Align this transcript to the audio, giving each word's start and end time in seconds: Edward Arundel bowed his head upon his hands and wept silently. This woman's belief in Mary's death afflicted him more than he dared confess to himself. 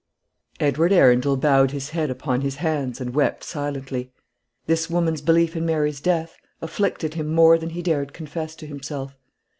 Edward 0.59 0.91
Arundel 0.91 1.37
bowed 1.37 1.69
his 1.69 1.91
head 1.91 2.09
upon 2.09 2.41
his 2.41 2.55
hands 2.55 2.99
and 2.99 3.13
wept 3.13 3.43
silently. 3.43 4.11
This 4.65 4.89
woman's 4.89 5.21
belief 5.21 5.55
in 5.55 5.63
Mary's 5.63 6.01
death 6.01 6.37
afflicted 6.59 7.13
him 7.13 7.27
more 7.31 7.55
than 7.59 7.69
he 7.69 7.83
dared 7.83 8.11
confess 8.11 8.55
to 8.55 8.65
himself. 8.65 9.15